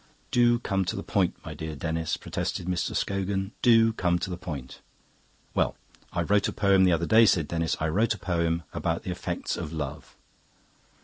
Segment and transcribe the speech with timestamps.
[0.31, 2.95] "Do come to the point, my dear Denis," protested Mr.
[2.95, 3.51] Scogan.
[3.61, 4.79] "Do come to the point."
[5.53, 5.75] "Well,
[6.11, 9.11] I wrote a poem the other day," said Denis; "I wrote a poem about the
[9.11, 10.15] effects of love."